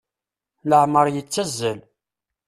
Leɛmer 0.69 1.05
yettazzal. 1.13 1.79